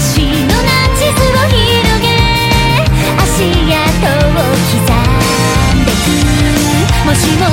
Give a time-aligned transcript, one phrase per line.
[0.00, 0.16] もし
[7.36, 7.44] も